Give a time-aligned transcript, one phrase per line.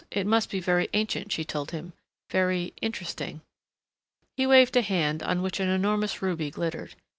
[0.09, 1.93] It must be very ancient, she told him.
[2.31, 3.41] Very interesting.
[4.35, 6.95] He waved a hand on which an enormous ruby glittered.